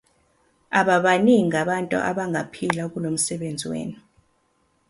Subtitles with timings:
[0.79, 3.97] Ababaningi abantu abangaphila kulo msebenzi wenu.